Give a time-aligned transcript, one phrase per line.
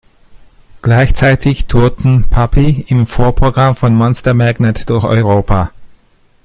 [0.81, 5.73] Gleichzeitig tourten Puppy im Vorprogramm von Monster Magnet durch Europa.